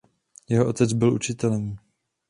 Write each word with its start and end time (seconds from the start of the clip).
Jeho 0.49 0.65
otec 0.67 0.93
byl 0.93 1.13
učitelem. 1.13 1.75